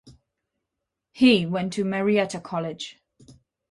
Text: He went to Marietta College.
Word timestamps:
He 1.11 1.45
went 1.45 1.73
to 1.73 1.85
Marietta 1.85 2.39
College. 2.41 2.99